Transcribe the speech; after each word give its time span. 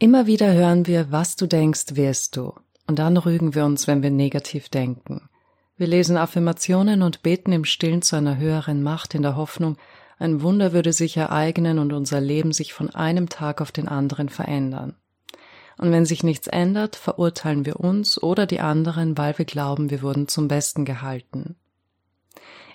Immer 0.00 0.28
wieder 0.28 0.52
hören 0.52 0.86
wir, 0.86 1.10
was 1.10 1.34
du 1.34 1.48
denkst, 1.48 1.96
wirst 1.96 2.36
du. 2.36 2.54
Und 2.86 3.00
dann 3.00 3.16
rügen 3.16 3.56
wir 3.56 3.64
uns, 3.64 3.88
wenn 3.88 4.00
wir 4.00 4.10
negativ 4.10 4.68
denken. 4.68 5.28
Wir 5.76 5.88
lesen 5.88 6.16
Affirmationen 6.16 7.02
und 7.02 7.24
beten 7.24 7.50
im 7.50 7.64
Stillen 7.64 8.02
zu 8.02 8.14
einer 8.14 8.36
höheren 8.36 8.84
Macht 8.84 9.16
in 9.16 9.22
der 9.22 9.34
Hoffnung, 9.34 9.76
ein 10.20 10.40
Wunder 10.42 10.72
würde 10.72 10.92
sich 10.92 11.16
ereignen 11.16 11.80
und 11.80 11.92
unser 11.92 12.20
Leben 12.20 12.52
sich 12.52 12.72
von 12.72 12.90
einem 12.90 13.28
Tag 13.28 13.60
auf 13.60 13.72
den 13.72 13.88
anderen 13.88 14.28
verändern. 14.28 14.94
Und 15.78 15.90
wenn 15.90 16.06
sich 16.06 16.22
nichts 16.22 16.46
ändert, 16.46 16.94
verurteilen 16.94 17.66
wir 17.66 17.80
uns 17.80 18.20
oder 18.22 18.46
die 18.46 18.60
anderen, 18.60 19.18
weil 19.18 19.36
wir 19.38 19.44
glauben, 19.44 19.90
wir 19.90 20.02
wurden 20.02 20.28
zum 20.28 20.48
Besten 20.48 20.84
gehalten. 20.84 21.56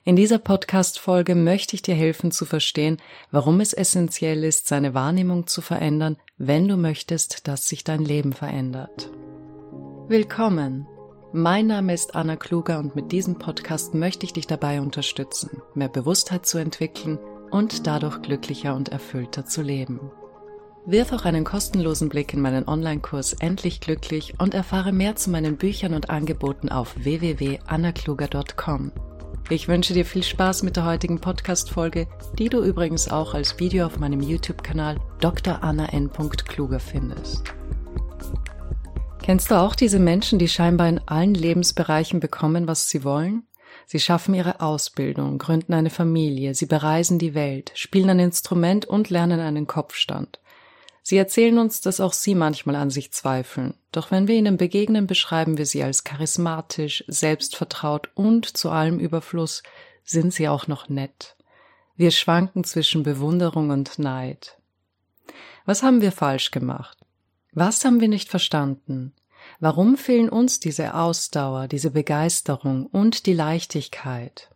In 0.06 0.18
dieser 0.18 0.38
Podcast-Folge 0.38 1.34
möchte 1.34 1.78
ich 1.78 1.82
dir 1.82 1.96
helfen 1.96 2.32
zu 2.32 2.44
verstehen, 2.44 2.98
warum 3.32 3.62
es 3.62 3.72
essentiell 3.72 4.44
ist, 4.44 4.68
seine 4.68 4.94
Wahrnehmung 4.94 5.48
zu 5.48 5.62
verändern, 5.62 6.18
wenn 6.38 6.68
du 6.68 6.76
möchtest, 6.76 7.48
dass 7.48 7.70
sich 7.70 7.86
dein 7.86 8.04
Leben 8.04 8.34
verändert. 8.34 9.10
Willkommen! 10.10 10.88
Mein 11.32 11.68
Name 11.68 11.94
ist 11.94 12.16
Anna 12.16 12.36
Kluger 12.36 12.80
und 12.80 12.98
mit 12.98 13.14
diesem 13.14 13.40
Podcast 13.40 13.94
möchte 13.94 14.26
ich 14.26 14.34
dich 14.34 14.46
dabei 14.46 14.82
unterstützen, 14.82 15.62
mehr 15.74 15.88
Bewusstheit 15.88 16.46
zu 16.46 16.58
entwickeln 16.58 17.18
und 17.50 17.88
dadurch 17.88 18.22
glücklicher 18.22 18.76
und 18.76 18.90
erfüllter 18.90 19.46
zu 19.46 19.62
leben. 19.62 20.12
Wirf 20.86 21.14
auch 21.14 21.24
einen 21.24 21.46
kostenlosen 21.46 22.10
Blick 22.10 22.34
in 22.34 22.42
meinen 22.42 22.68
Online-Kurs 22.68 23.34
Endlich 23.40 23.80
Glücklich 23.80 24.34
und 24.38 24.54
erfahre 24.54 24.92
mehr 24.92 25.16
zu 25.16 25.30
meinen 25.30 25.56
Büchern 25.56 25.94
und 25.94 26.10
Angeboten 26.10 26.68
auf 26.68 26.94
www.annakluger.com. 26.98 28.92
Ich 29.50 29.68
wünsche 29.68 29.94
dir 29.94 30.06
viel 30.06 30.24
Spaß 30.24 30.64
mit 30.64 30.78
der 30.78 30.86
heutigen 30.86 31.20
Podcast-Folge, 31.20 32.08
die 32.40 32.48
du 32.48 32.64
übrigens 32.64 33.10
auch 33.10 33.34
als 33.34 33.60
Video 33.60 33.86
auf 33.86 34.00
meinem 34.00 34.22
YouTube-Kanal 34.22 34.96
Dr. 35.20 35.62
Anna 35.62 35.88
N. 35.88 36.10
Kluger 36.48 36.80
findest. 36.80 37.44
Kennst 39.22 39.52
du 39.52 39.56
auch 39.56 39.76
diese 39.76 40.00
Menschen, 40.00 40.40
die 40.40 40.48
scheinbar 40.48 40.88
in 40.88 41.02
allen 41.08 41.34
Lebensbereichen 41.34 42.22
bekommen, 42.22 42.68
was 42.68 42.90
sie 42.90 43.04
wollen? 43.04 43.44
Sie 43.86 44.00
schaffen 44.00 44.34
ihre 44.34 44.62
Ausbildung, 44.62 45.40
gründen 45.40 45.74
eine 45.74 45.90
Familie, 45.90 46.56
sie 46.56 46.66
bereisen 46.66 47.20
die 47.20 47.34
Welt, 47.34 47.74
spielen 47.76 48.10
ein 48.10 48.20
Instrument 48.20 48.86
und 48.86 49.10
lernen 49.10 49.42
einen 49.42 49.68
Kopfstand. 49.68 50.40
Sie 51.06 51.18
erzählen 51.18 51.60
uns, 51.60 51.82
dass 51.82 52.00
auch 52.00 52.14
sie 52.14 52.34
manchmal 52.34 52.78
an 52.78 52.90
sich 52.90 53.12
zweifeln. 53.12 53.74
Doch 53.92 54.10
wenn 54.10 54.30
wir 54.30 54.36
ihnen 54.36 54.56
begegnen, 54.56 55.06
beschreiben 55.06 55.58
wir 55.58 55.66
sie 55.66 55.84
als 55.84 56.06
charismatisch, 56.06 57.04
selbstvertraut 57.08 58.10
und 58.16 58.56
zu 58.58 58.70
allem 58.70 59.00
Überfluss 59.00 59.64
sind 60.06 60.34
sie 60.34 60.48
auch 60.48 60.68
noch 60.68 60.88
nett. 60.88 61.36
Wir 61.98 62.12
schwanken 62.12 62.64
zwischen 62.64 63.04
Bewunderung 63.04 63.70
und 63.70 64.00
Neid. 64.00 64.58
Was 65.66 65.84
haben 65.84 66.02
wir 66.02 66.14
falsch 66.14 66.52
gemacht? 66.52 66.98
Was 67.52 67.84
haben 67.84 68.00
wir 68.00 68.08
nicht 68.08 68.30
verstanden? 68.30 69.14
Warum 69.60 69.98
fehlen 69.98 70.30
uns 70.30 70.62
diese 70.62 70.96
Ausdauer, 70.96 71.68
diese 71.68 71.92
Begeisterung 71.92 72.88
und 72.88 73.26
die 73.26 73.34
Leichtigkeit? 73.34 74.50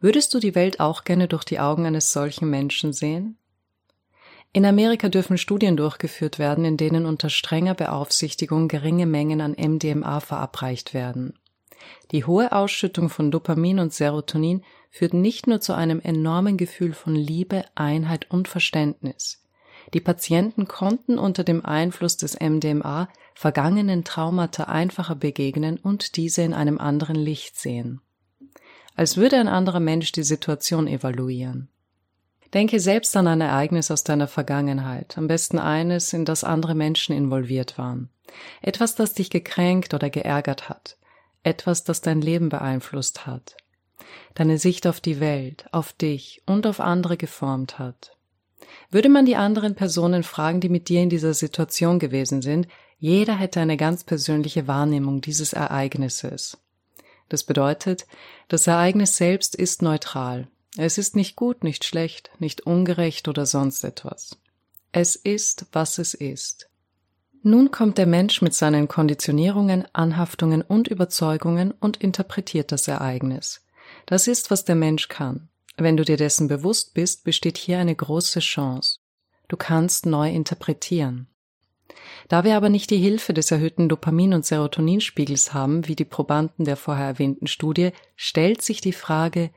Würdest 0.00 0.32
du 0.34 0.38
die 0.38 0.54
Welt 0.54 0.78
auch 0.80 1.02
gerne 1.04 1.26
durch 1.26 1.44
die 1.44 1.60
Augen 1.60 1.84
eines 1.84 2.12
solchen 2.12 2.48
Menschen 2.48 2.92
sehen? 2.92 3.38
In 4.54 4.66
Amerika 4.66 5.08
dürfen 5.08 5.38
Studien 5.38 5.78
durchgeführt 5.78 6.38
werden, 6.38 6.66
in 6.66 6.76
denen 6.76 7.06
unter 7.06 7.30
strenger 7.30 7.74
Beaufsichtigung 7.74 8.68
geringe 8.68 9.06
Mengen 9.06 9.40
an 9.40 9.52
MDMA 9.52 10.20
verabreicht 10.20 10.92
werden. 10.92 11.38
Die 12.10 12.24
hohe 12.26 12.52
Ausschüttung 12.52 13.08
von 13.08 13.30
Dopamin 13.30 13.78
und 13.78 13.94
Serotonin 13.94 14.62
führt 14.90 15.14
nicht 15.14 15.46
nur 15.46 15.60
zu 15.60 15.72
einem 15.72 16.00
enormen 16.00 16.58
Gefühl 16.58 16.92
von 16.92 17.14
Liebe, 17.14 17.64
Einheit 17.74 18.30
und 18.30 18.46
Verständnis. 18.46 19.42
Die 19.94 20.00
Patienten 20.00 20.68
konnten 20.68 21.18
unter 21.18 21.44
dem 21.44 21.64
Einfluss 21.64 22.18
des 22.18 22.38
MDMA 22.38 23.08
vergangenen 23.34 24.04
Traumata 24.04 24.64
einfacher 24.64 25.14
begegnen 25.14 25.78
und 25.78 26.16
diese 26.16 26.42
in 26.42 26.52
einem 26.52 26.78
anderen 26.78 27.16
Licht 27.16 27.58
sehen. 27.58 28.00
Als 28.94 29.16
würde 29.16 29.36
ein 29.36 29.48
anderer 29.48 29.80
Mensch 29.80 30.12
die 30.12 30.22
Situation 30.22 30.86
evaluieren. 30.86 31.71
Denke 32.54 32.80
selbst 32.80 33.16
an 33.16 33.26
ein 33.26 33.40
Ereignis 33.40 33.90
aus 33.90 34.04
deiner 34.04 34.28
Vergangenheit, 34.28 35.16
am 35.16 35.26
besten 35.26 35.58
eines, 35.58 36.12
in 36.12 36.24
das 36.24 36.44
andere 36.44 36.74
Menschen 36.74 37.16
involviert 37.16 37.78
waren. 37.78 38.10
Etwas, 38.60 38.94
das 38.94 39.14
dich 39.14 39.30
gekränkt 39.30 39.94
oder 39.94 40.10
geärgert 40.10 40.68
hat. 40.68 40.96
Etwas, 41.42 41.84
das 41.84 42.02
dein 42.02 42.20
Leben 42.20 42.50
beeinflusst 42.50 43.26
hat. 43.26 43.56
Deine 44.34 44.58
Sicht 44.58 44.86
auf 44.86 45.00
die 45.00 45.18
Welt, 45.18 45.66
auf 45.72 45.92
dich 45.92 46.42
und 46.46 46.66
auf 46.66 46.80
andere 46.80 47.16
geformt 47.16 47.78
hat. 47.78 48.16
Würde 48.90 49.08
man 49.08 49.24
die 49.24 49.36
anderen 49.36 49.74
Personen 49.74 50.22
fragen, 50.22 50.60
die 50.60 50.68
mit 50.68 50.88
dir 50.88 51.02
in 51.02 51.08
dieser 51.08 51.34
Situation 51.34 51.98
gewesen 51.98 52.42
sind, 52.42 52.68
jeder 52.98 53.36
hätte 53.36 53.60
eine 53.60 53.76
ganz 53.76 54.04
persönliche 54.04 54.68
Wahrnehmung 54.68 55.20
dieses 55.20 55.52
Ereignisses. 55.52 56.58
Das 57.28 57.42
bedeutet, 57.44 58.06
das 58.48 58.66
Ereignis 58.66 59.16
selbst 59.16 59.54
ist 59.54 59.82
neutral, 59.82 60.48
es 60.76 60.98
ist 60.98 61.16
nicht 61.16 61.36
gut, 61.36 61.64
nicht 61.64 61.84
schlecht, 61.84 62.30
nicht 62.38 62.62
ungerecht 62.62 63.28
oder 63.28 63.46
sonst 63.46 63.84
etwas. 63.84 64.38
Es 64.90 65.16
ist, 65.16 65.66
was 65.72 65.98
es 65.98 66.14
ist. 66.14 66.68
Nun 67.42 67.70
kommt 67.70 67.98
der 67.98 68.06
Mensch 68.06 68.40
mit 68.40 68.54
seinen 68.54 68.88
Konditionierungen, 68.88 69.84
Anhaftungen 69.92 70.62
und 70.62 70.88
Überzeugungen 70.88 71.72
und 71.72 71.96
interpretiert 71.96 72.70
das 72.72 72.88
Ereignis. 72.88 73.66
Das 74.06 74.28
ist, 74.28 74.50
was 74.50 74.64
der 74.64 74.76
Mensch 74.76 75.08
kann. 75.08 75.48
Wenn 75.76 75.96
du 75.96 76.04
dir 76.04 76.16
dessen 76.16 76.48
bewusst 76.48 76.94
bist, 76.94 77.24
besteht 77.24 77.58
hier 77.58 77.78
eine 77.78 77.94
große 77.94 78.40
Chance. 78.40 78.98
Du 79.48 79.56
kannst 79.56 80.06
neu 80.06 80.30
interpretieren. 80.30 81.26
Da 82.28 82.44
wir 82.44 82.56
aber 82.56 82.68
nicht 82.68 82.90
die 82.90 82.98
Hilfe 82.98 83.34
des 83.34 83.50
erhöhten 83.50 83.88
Dopamin- 83.88 84.34
und 84.34 84.46
Serotoninspiegels 84.46 85.52
haben, 85.52 85.88
wie 85.88 85.96
die 85.96 86.04
Probanden 86.04 86.64
der 86.64 86.76
vorher 86.76 87.06
erwähnten 87.06 87.46
Studie, 87.46 87.90
stellt 88.16 88.62
sich 88.62 88.80
die 88.80 88.92
Frage, 88.92 89.50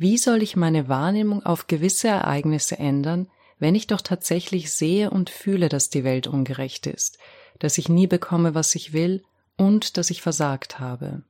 wie 0.00 0.16
soll 0.16 0.42
ich 0.42 0.56
meine 0.56 0.88
Wahrnehmung 0.88 1.44
auf 1.44 1.66
gewisse 1.66 2.08
Ereignisse 2.08 2.78
ändern, 2.78 3.28
wenn 3.58 3.74
ich 3.74 3.86
doch 3.86 4.00
tatsächlich 4.00 4.72
sehe 4.72 5.10
und 5.10 5.28
fühle, 5.28 5.68
dass 5.68 5.90
die 5.90 6.04
Welt 6.04 6.26
ungerecht 6.26 6.86
ist, 6.86 7.18
dass 7.58 7.76
ich 7.76 7.90
nie 7.90 8.06
bekomme, 8.06 8.54
was 8.54 8.74
ich 8.74 8.94
will 8.94 9.22
und 9.58 9.98
dass 9.98 10.08
ich 10.08 10.22
versagt 10.22 10.80
habe? 10.80 11.22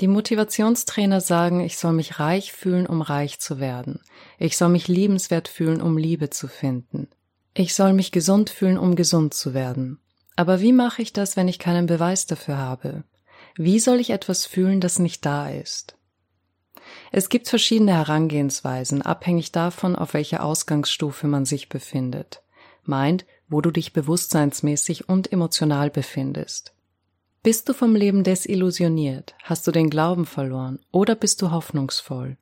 Die 0.00 0.08
Motivationstrainer 0.08 1.20
sagen, 1.20 1.60
ich 1.60 1.76
soll 1.76 1.92
mich 1.92 2.18
reich 2.18 2.54
fühlen, 2.54 2.86
um 2.86 3.02
reich 3.02 3.40
zu 3.40 3.60
werden. 3.60 4.00
Ich 4.38 4.56
soll 4.56 4.70
mich 4.70 4.88
liebenswert 4.88 5.46
fühlen, 5.46 5.82
um 5.82 5.98
Liebe 5.98 6.30
zu 6.30 6.48
finden. 6.48 7.08
Ich 7.52 7.74
soll 7.74 7.92
mich 7.92 8.10
gesund 8.10 8.48
fühlen, 8.48 8.78
um 8.78 8.96
gesund 8.96 9.34
zu 9.34 9.52
werden. 9.52 9.98
Aber 10.34 10.62
wie 10.62 10.72
mache 10.72 11.02
ich 11.02 11.12
das, 11.12 11.36
wenn 11.36 11.46
ich 11.46 11.58
keinen 11.58 11.84
Beweis 11.84 12.24
dafür 12.24 12.56
habe? 12.56 13.04
Wie 13.54 13.80
soll 13.80 14.00
ich 14.00 14.08
etwas 14.08 14.46
fühlen, 14.46 14.80
das 14.80 14.98
nicht 14.98 15.26
da 15.26 15.50
ist? 15.50 15.95
Es 17.12 17.28
gibt 17.28 17.48
verschiedene 17.48 17.92
Herangehensweisen, 17.92 19.02
abhängig 19.02 19.52
davon, 19.52 19.96
auf 19.96 20.14
welcher 20.14 20.44
Ausgangsstufe 20.44 21.26
man 21.26 21.44
sich 21.44 21.68
befindet. 21.68 22.42
Meint, 22.84 23.24
wo 23.48 23.60
du 23.60 23.70
dich 23.70 23.92
bewusstseinsmäßig 23.92 25.08
und 25.08 25.32
emotional 25.32 25.90
befindest. 25.90 26.72
Bist 27.42 27.68
du 27.68 27.74
vom 27.74 27.94
Leben 27.94 28.24
desillusioniert? 28.24 29.34
Hast 29.42 29.66
du 29.66 29.70
den 29.70 29.88
Glauben 29.88 30.26
verloren? 30.26 30.80
Oder 30.90 31.14
bist 31.14 31.42
du 31.42 31.52
hoffnungsvoll? 31.52 32.36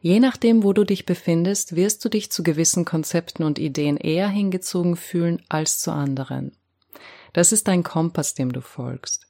Je 0.00 0.20
nachdem, 0.20 0.62
wo 0.62 0.72
du 0.72 0.84
dich 0.84 1.06
befindest, 1.06 1.76
wirst 1.76 2.04
du 2.04 2.08
dich 2.08 2.32
zu 2.32 2.42
gewissen 2.42 2.84
Konzepten 2.84 3.44
und 3.44 3.58
Ideen 3.58 3.96
eher 3.96 4.28
hingezogen 4.28 4.96
fühlen 4.96 5.42
als 5.48 5.78
zu 5.78 5.92
anderen. 5.92 6.52
Das 7.32 7.52
ist 7.52 7.68
ein 7.68 7.82
Kompass, 7.82 8.34
dem 8.34 8.52
du 8.52 8.60
folgst. 8.60 9.26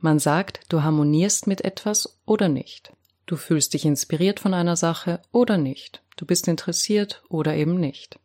Man 0.00 0.18
sagt, 0.18 0.60
du 0.68 0.82
harmonierst 0.82 1.46
mit 1.46 1.62
etwas 1.64 2.18
oder 2.24 2.48
nicht. 2.48 2.92
Du 3.26 3.36
fühlst 3.36 3.74
dich 3.74 3.84
inspiriert 3.84 4.40
von 4.40 4.54
einer 4.54 4.76
Sache 4.76 5.20
oder 5.30 5.56
nicht. 5.56 6.02
Du 6.16 6.26
bist 6.26 6.48
interessiert 6.48 7.22
oder 7.28 7.54
eben 7.54 7.78
nicht. 7.78 8.18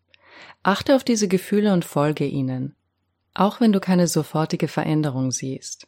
Achte 0.64 0.96
auf 0.96 1.04
diese 1.04 1.28
Gefühle 1.28 1.74
und 1.74 1.86
folge 1.86 2.26
ihnen, 2.26 2.76
auch 3.34 3.62
wenn 3.62 3.72
du 3.72 3.80
keine 3.80 4.08
sofortige 4.08 4.68
Veränderung 4.68 5.32
siehst. 5.32 5.88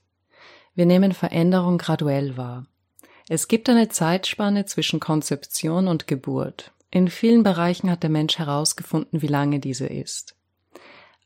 Wir 0.75 0.85
nehmen 0.85 1.11
Veränderung 1.11 1.77
graduell 1.77 2.37
wahr. 2.37 2.65
Es 3.27 3.47
gibt 3.47 3.69
eine 3.69 3.89
Zeitspanne 3.89 4.65
zwischen 4.65 4.99
Konzeption 4.99 5.87
und 5.87 6.07
Geburt. 6.07 6.71
In 6.89 7.09
vielen 7.09 7.43
Bereichen 7.43 7.91
hat 7.91 8.01
der 8.01 8.09
Mensch 8.09 8.39
herausgefunden, 8.39 9.21
wie 9.21 9.27
lange 9.27 9.59
diese 9.59 9.85
ist. 9.85 10.35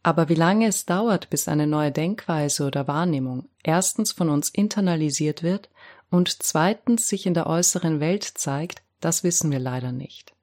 Aber 0.04 0.28
wie 0.28 0.36
lange 0.36 0.68
es 0.68 0.86
dauert, 0.86 1.30
bis 1.30 1.48
eine 1.48 1.66
neue 1.66 1.92
Denkweise 1.92 2.66
oder 2.66 2.88
Wahrnehmung 2.88 3.48
erstens 3.64 4.12
von 4.12 4.30
uns 4.30 4.50
internalisiert 4.50 5.44
wird 5.44 5.70
und 6.10 6.44
zweitens 6.44 7.08
sich 7.08 7.26
in 7.26 7.34
der 7.34 7.48
äußeren 7.48 8.02
Welt 8.02 8.24
zeigt, 8.24 8.84
das 9.00 9.24
wissen 9.24 9.50
wir 9.50 9.60
leider 9.60 9.94
nicht. 9.94 10.34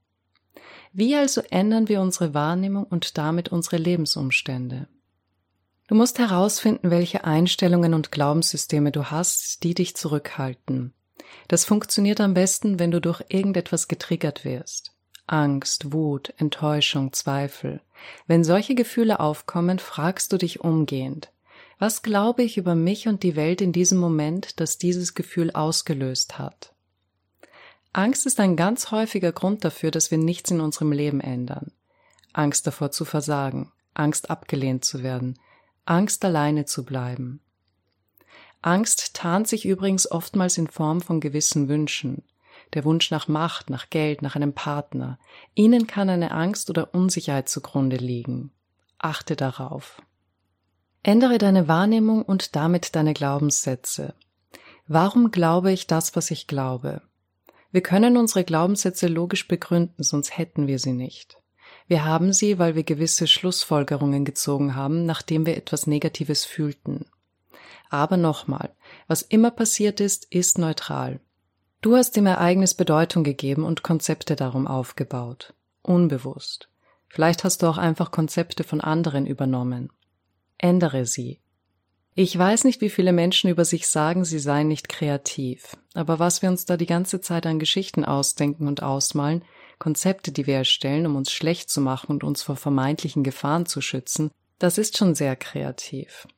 Wie 0.92 1.14
also 1.14 1.42
ändern 1.50 1.88
wir 1.88 2.00
unsere 2.00 2.34
Wahrnehmung 2.34 2.84
und 2.84 3.16
damit 3.18 3.50
unsere 3.50 3.76
Lebensumstände? 3.76 4.88
Du 5.86 5.94
musst 5.94 6.18
herausfinden, 6.18 6.90
welche 6.90 7.24
Einstellungen 7.24 7.94
und 7.94 8.12
Glaubenssysteme 8.12 8.92
du 8.92 9.10
hast, 9.10 9.62
die 9.62 9.74
dich 9.74 9.94
zurückhalten. 9.94 10.94
Das 11.48 11.64
funktioniert 11.64 12.20
am 12.20 12.34
besten, 12.34 12.78
wenn 12.78 12.90
du 12.90 13.00
durch 13.00 13.22
irgendetwas 13.28 13.88
getriggert 13.88 14.44
wirst. 14.44 14.92
Angst, 15.26 15.92
Wut, 15.92 16.32
Enttäuschung, 16.38 17.12
Zweifel. 17.12 17.80
Wenn 18.26 18.44
solche 18.44 18.74
Gefühle 18.74 19.20
aufkommen, 19.20 19.78
fragst 19.78 20.32
du 20.32 20.36
dich 20.36 20.60
umgehend, 20.60 21.32
was 21.78 22.02
glaube 22.02 22.42
ich 22.42 22.58
über 22.58 22.74
mich 22.74 23.08
und 23.08 23.22
die 23.22 23.36
Welt 23.36 23.60
in 23.60 23.72
diesem 23.72 23.98
Moment, 23.98 24.60
das 24.60 24.76
dieses 24.76 25.14
Gefühl 25.14 25.50
ausgelöst 25.52 26.38
hat? 26.38 26.74
Angst 27.92 28.26
ist 28.26 28.38
ein 28.38 28.54
ganz 28.54 28.90
häufiger 28.90 29.32
Grund 29.32 29.64
dafür, 29.64 29.90
dass 29.90 30.10
wir 30.10 30.18
nichts 30.18 30.50
in 30.50 30.60
unserem 30.60 30.92
Leben 30.92 31.20
ändern. 31.20 31.72
Angst 32.32 32.66
davor 32.66 32.90
zu 32.90 33.04
versagen, 33.04 33.72
Angst 33.94 34.30
abgelehnt 34.30 34.84
zu 34.84 35.02
werden, 35.02 35.38
Angst 35.86 36.24
alleine 36.24 36.66
zu 36.66 36.84
bleiben. 36.84 37.40
Angst 38.62 39.14
tarnt 39.14 39.48
sich 39.48 39.64
übrigens 39.64 40.10
oftmals 40.10 40.58
in 40.58 40.68
Form 40.68 41.00
von 41.00 41.20
gewissen 41.20 41.68
Wünschen. 41.68 42.22
Der 42.74 42.84
Wunsch 42.84 43.10
nach 43.10 43.28
Macht, 43.28 43.70
nach 43.70 43.90
Geld, 43.90 44.22
nach 44.22 44.36
einem 44.36 44.52
Partner. 44.52 45.18
Ihnen 45.54 45.86
kann 45.86 46.08
eine 46.08 46.30
Angst 46.30 46.70
oder 46.70 46.94
Unsicherheit 46.94 47.48
zugrunde 47.48 47.96
liegen. 47.96 48.52
Achte 48.98 49.34
darauf. 49.34 50.00
Ändere 51.02 51.38
deine 51.38 51.66
Wahrnehmung 51.66 52.22
und 52.22 52.54
damit 52.54 52.94
deine 52.94 53.14
Glaubenssätze. 53.14 54.14
Warum 54.86 55.30
glaube 55.30 55.72
ich 55.72 55.86
das, 55.86 56.14
was 56.14 56.30
ich 56.30 56.46
glaube? 56.46 57.02
Wir 57.72 57.80
können 57.80 58.16
unsere 58.16 58.44
Glaubenssätze 58.44 59.06
logisch 59.06 59.48
begründen, 59.48 60.02
sonst 60.02 60.36
hätten 60.36 60.66
wir 60.66 60.78
sie 60.78 60.92
nicht. 60.92 61.38
Wir 61.86 62.04
haben 62.04 62.32
sie, 62.32 62.58
weil 62.58 62.74
wir 62.74 62.82
gewisse 62.84 63.26
Schlussfolgerungen 63.26 64.24
gezogen 64.24 64.74
haben, 64.74 65.06
nachdem 65.06 65.46
wir 65.46 65.56
etwas 65.56 65.86
Negatives 65.86 66.44
fühlten. 66.44 67.06
Aber 67.88 68.16
nochmal, 68.16 68.74
was 69.08 69.22
immer 69.22 69.50
passiert 69.50 70.00
ist, 70.00 70.26
ist 70.30 70.58
neutral. 70.58 71.20
Du 71.82 71.96
hast 71.96 72.14
dem 72.14 72.26
Ereignis 72.26 72.74
Bedeutung 72.74 73.24
gegeben 73.24 73.64
und 73.64 73.82
Konzepte 73.82 74.36
darum 74.36 74.66
aufgebaut. 74.66 75.54
Unbewusst. 75.80 76.68
Vielleicht 77.08 77.42
hast 77.42 77.62
du 77.62 77.68
auch 77.68 77.78
einfach 77.78 78.10
Konzepte 78.10 78.64
von 78.64 78.82
anderen 78.82 79.24
übernommen. 79.24 79.90
Ändere 80.58 81.06
sie. 81.06 81.40
Ich 82.14 82.36
weiß 82.36 82.64
nicht, 82.64 82.82
wie 82.82 82.90
viele 82.90 83.14
Menschen 83.14 83.48
über 83.48 83.64
sich 83.64 83.88
sagen, 83.88 84.26
sie 84.26 84.40
seien 84.40 84.68
nicht 84.68 84.90
kreativ. 84.90 85.78
Aber 85.94 86.18
was 86.18 86.42
wir 86.42 86.50
uns 86.50 86.66
da 86.66 86.76
die 86.76 86.84
ganze 86.86 87.22
Zeit 87.22 87.46
an 87.46 87.58
Geschichten 87.58 88.04
ausdenken 88.04 88.68
und 88.68 88.82
ausmalen, 88.82 89.42
Konzepte, 89.78 90.32
die 90.32 90.46
wir 90.46 90.56
erstellen, 90.56 91.06
um 91.06 91.16
uns 91.16 91.32
schlecht 91.32 91.70
zu 91.70 91.80
machen 91.80 92.12
und 92.12 92.24
uns 92.24 92.42
vor 92.42 92.56
vermeintlichen 92.56 93.24
Gefahren 93.24 93.64
zu 93.64 93.80
schützen, 93.80 94.30
das 94.58 94.76
ist 94.76 94.98
schon 94.98 95.14
sehr 95.14 95.34
kreativ. 95.34 96.28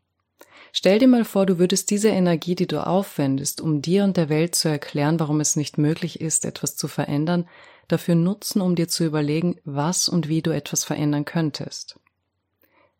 Stell 0.72 0.98
dir 0.98 1.08
mal 1.08 1.24
vor, 1.24 1.44
du 1.46 1.58
würdest 1.58 1.90
diese 1.90 2.08
Energie, 2.08 2.54
die 2.54 2.66
du 2.66 2.86
aufwendest, 2.86 3.60
um 3.60 3.82
dir 3.82 4.04
und 4.04 4.16
der 4.16 4.28
Welt 4.28 4.54
zu 4.54 4.68
erklären, 4.68 5.20
warum 5.20 5.40
es 5.40 5.56
nicht 5.56 5.76
möglich 5.76 6.20
ist, 6.20 6.44
etwas 6.44 6.76
zu 6.76 6.88
verändern, 6.88 7.46
dafür 7.88 8.14
nutzen, 8.14 8.60
um 8.60 8.74
dir 8.74 8.88
zu 8.88 9.04
überlegen, 9.04 9.60
was 9.64 10.08
und 10.08 10.28
wie 10.28 10.40
du 10.40 10.50
etwas 10.50 10.84
verändern 10.84 11.24
könntest. 11.24 11.98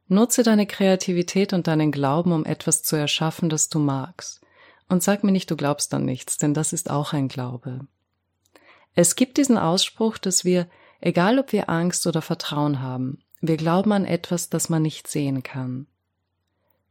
Nutze 0.09 0.43
deine 0.43 0.67
Kreativität 0.67 1.55
und 1.55 1.67
deinen 1.67 1.91
Glauben, 1.91 2.33
um 2.33 2.45
etwas 2.45 2.83
zu 2.83 2.97
erschaffen, 2.97 3.49
das 3.49 3.71
du 3.71 3.79
magst. 3.79 4.43
Und 4.89 5.03
sag 5.03 5.25
mir 5.25 5.33
nicht, 5.33 5.51
du 5.51 5.57
glaubst 5.57 5.95
an 5.95 6.05
nichts, 6.05 6.37
denn 6.37 6.53
das 6.53 6.75
ist 6.75 6.91
auch 6.91 7.15
ein 7.15 7.29
Glaube. 7.29 7.81
Es 8.95 9.17
gibt 9.17 9.39
diesen 9.39 9.57
Ausspruch, 9.57 10.19
dass 10.19 10.45
wir, 10.45 10.69
egal 11.01 11.39
ob 11.39 11.53
wir 11.53 11.71
Angst 11.71 12.07
oder 12.07 12.21
Vertrauen 12.21 12.83
haben, 12.83 13.21
wir 13.41 13.57
glauben 13.57 13.93
an 13.93 14.05
etwas, 14.05 14.51
das 14.51 14.69
man 14.69 14.83
nicht 14.83 15.09
sehen 15.09 15.43
kann. 15.43 15.87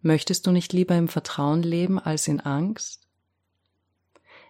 Möchtest 0.01 0.47
du 0.47 0.51
nicht 0.51 0.73
lieber 0.73 0.95
im 0.95 1.07
Vertrauen 1.07 1.61
leben 1.61 1.99
als 1.99 2.27
in 2.27 2.39
Angst? 2.39 3.07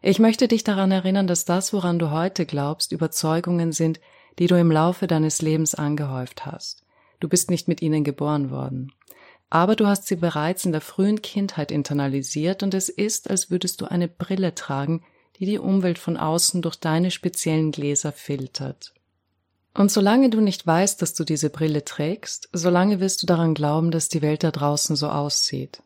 Ich 0.02 0.18
möchte 0.18 0.48
dich 0.48 0.64
daran 0.64 0.92
erinnern, 0.92 1.28
dass 1.28 1.46
das, 1.46 1.74
woran 1.74 2.00
du 2.00 2.10
heute 2.10 2.46
glaubst, 2.46 2.92
Überzeugungen 2.92 3.72
sind, 3.72 4.00
die 4.40 4.48
du 4.48 4.58
im 4.58 4.72
Laufe 4.72 5.08
deines 5.08 5.42
Lebens 5.42 5.76
angehäuft 5.76 6.46
hast. 6.46 6.84
Du 7.20 7.28
bist 7.28 7.52
nicht 7.52 7.68
mit 7.68 7.82
ihnen 7.82 8.04
geboren 8.04 8.50
worden. 8.50 8.94
Aber 9.50 9.76
du 9.76 9.86
hast 9.86 10.08
sie 10.08 10.16
bereits 10.16 10.66
in 10.66 10.72
der 10.72 10.82
frühen 10.82 11.22
Kindheit 11.22 11.72
internalisiert 11.72 12.64
und 12.64 12.74
es 12.74 12.88
ist, 12.88 13.30
als 13.30 13.52
würdest 13.52 13.82
du 13.82 13.86
eine 13.86 14.08
Brille 14.08 14.56
tragen, 14.56 15.04
die 15.38 15.46
die 15.46 15.60
Umwelt 15.60 16.00
von 16.00 16.16
außen 16.18 16.62
durch 16.62 16.78
deine 16.78 17.12
speziellen 17.12 17.72
Gläser 17.72 18.14
filtert. 18.14 18.94
Und 19.74 19.92
solange 19.92 20.30
du 20.30 20.42
nicht 20.42 20.68
weißt, 20.68 21.02
dass 21.02 21.14
du 21.14 21.24
diese 21.24 21.50
Brille 21.50 21.86
trägst, 21.86 22.50
solange 22.52 23.00
wirst 23.00 23.22
du 23.22 23.26
daran 23.26 23.54
glauben, 23.54 23.92
dass 23.92 24.10
die 24.10 24.22
Welt 24.22 24.44
da 24.44 24.52
draußen 24.52 24.96
so 24.96 25.10
aussieht. 25.10 25.82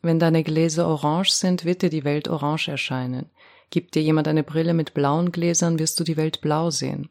Wenn 0.00 0.18
deine 0.18 0.44
Gläser 0.44 0.86
orange 0.86 1.32
sind, 1.32 1.64
wird 1.64 1.82
dir 1.82 1.90
die 1.90 2.04
Welt 2.04 2.28
orange 2.28 2.68
erscheinen. 2.68 3.26
Gibt 3.70 3.94
dir 3.94 4.02
jemand 4.02 4.28
eine 4.28 4.44
Brille 4.44 4.72
mit 4.72 4.94
blauen 4.94 5.32
Gläsern, 5.32 5.78
wirst 5.78 6.00
du 6.00 6.04
die 6.04 6.16
Welt 6.16 6.40
blau 6.40 6.70
sehen. 6.70 7.10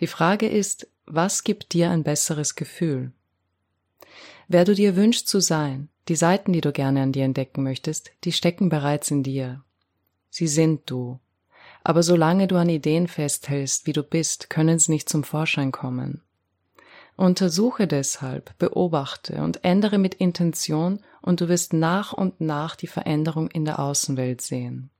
Die 0.00 0.06
Frage 0.06 0.48
ist, 0.48 0.88
was 1.04 1.44
gibt 1.44 1.72
dir 1.74 1.90
ein 1.90 2.04
besseres 2.04 2.54
Gefühl? 2.54 3.12
Wer 4.48 4.64
du 4.64 4.74
dir 4.74 4.96
wünschst 4.96 5.28
zu 5.28 5.40
sein, 5.40 5.88
die 6.08 6.16
Seiten, 6.16 6.52
die 6.52 6.60
du 6.60 6.72
gerne 6.72 7.02
an 7.02 7.12
dir 7.12 7.24
entdecken 7.24 7.62
möchtest, 7.62 8.10
die 8.24 8.32
stecken 8.32 8.68
bereits 8.68 9.10
in 9.10 9.22
dir. 9.22 9.62
Sie 10.30 10.48
sind 10.48 10.82
du. 10.90 11.18
Aber 11.84 12.02
solange 12.02 12.46
du 12.46 12.56
an 12.56 12.68
Ideen 12.68 13.08
festhältst, 13.08 13.86
wie 13.86 13.92
du 13.92 14.02
bist, 14.02 14.50
können 14.50 14.78
sie 14.78 14.92
nicht 14.92 15.08
zum 15.08 15.24
Vorschein 15.24 15.72
kommen. 15.72 16.22
Untersuche 17.16 17.86
deshalb, 17.86 18.56
beobachte 18.58 19.42
und 19.42 19.64
ändere 19.64 19.98
mit 19.98 20.14
Intention 20.14 21.00
und 21.20 21.40
du 21.40 21.48
wirst 21.48 21.72
nach 21.72 22.12
und 22.12 22.40
nach 22.40 22.76
die 22.76 22.86
Veränderung 22.86 23.48
in 23.48 23.64
der 23.64 23.78
Außenwelt 23.78 24.40
sehen. 24.40 24.90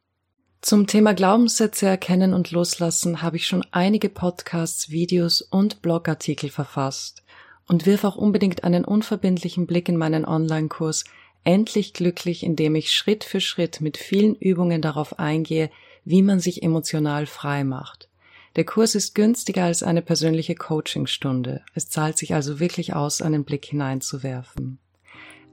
Zum 0.60 0.86
Thema 0.86 1.14
Glaubenssätze 1.14 1.86
erkennen 1.86 2.34
und 2.34 2.52
loslassen 2.52 3.22
habe 3.22 3.36
ich 3.36 3.46
schon 3.46 3.66
einige 3.72 4.08
Podcasts, 4.08 4.90
Videos 4.90 5.40
und 5.40 5.82
Blogartikel 5.82 6.50
verfasst 6.50 7.24
und 7.66 7.86
wirf 7.86 8.04
auch 8.04 8.16
unbedingt 8.16 8.62
einen 8.62 8.84
unverbindlichen 8.84 9.66
Blick 9.66 9.88
in 9.88 9.96
meinen 9.96 10.24
Online-Kurs 10.24 11.04
Endlich 11.44 11.92
glücklich, 11.92 12.44
indem 12.44 12.76
ich 12.76 12.92
Schritt 12.92 13.24
für 13.24 13.40
Schritt 13.40 13.80
mit 13.80 13.96
vielen 13.96 14.36
Übungen 14.36 14.80
darauf 14.80 15.18
eingehe, 15.18 15.70
wie 16.04 16.22
man 16.22 16.40
sich 16.40 16.62
emotional 16.62 17.26
frei 17.26 17.64
macht. 17.64 18.08
Der 18.56 18.64
Kurs 18.64 18.94
ist 18.94 19.14
günstiger 19.14 19.64
als 19.64 19.82
eine 19.82 20.02
persönliche 20.02 20.54
Coachingstunde. 20.54 21.62
Es 21.74 21.88
zahlt 21.88 22.18
sich 22.18 22.34
also 22.34 22.60
wirklich 22.60 22.94
aus, 22.94 23.22
einen 23.22 23.44
Blick 23.44 23.64
hineinzuwerfen. 23.64 24.78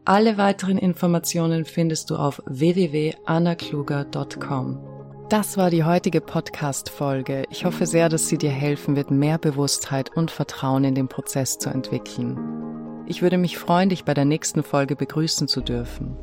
Alle 0.04 0.38
weiteren 0.38 0.78
Informationen 0.78 1.64
findest 1.66 2.10
du 2.10 2.18
auf 2.18 2.42
www.annakluger.com. 2.46 5.00
Das 5.30 5.56
war 5.58 5.70
die 5.70 5.84
heutige 5.84 6.22
Podcast-Folge. 6.22 7.44
Ich 7.52 7.64
hoffe 7.64 7.86
sehr, 7.86 8.10
dass 8.10 8.28
sie 8.28 8.40
dir 8.40 8.50
helfen 8.50 8.96
wird, 8.96 9.12
mehr 9.12 9.38
Bewusstheit 9.38 10.18
und 10.18 10.32
Vertrauen 10.32 10.84
in 10.84 10.96
den 10.96 11.08
Prozess 11.08 11.60
zu 11.60 11.70
entwickeln. 11.70 13.04
Ich 13.06 13.22
würde 13.22 13.38
mich 13.38 13.60
freuen, 13.60 13.90
dich 13.90 14.04
bei 14.04 14.16
der 14.16 14.26
nächsten 14.26 14.64
Folge 14.64 14.96
begrüßen 14.96 15.48
zu 15.48 15.62
dürfen. 15.62 16.18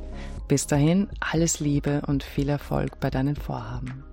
Bis 0.48 0.66
dahin, 0.66 1.08
alles 1.20 1.60
Liebe 1.60 2.02
und 2.06 2.24
viel 2.24 2.48
Erfolg 2.48 2.98
bei 3.00 3.10
deinen 3.10 3.36
Vorhaben. 3.36 4.04